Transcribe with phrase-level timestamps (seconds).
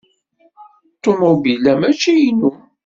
[1.01, 2.51] Ṭumubil-a mačči inu.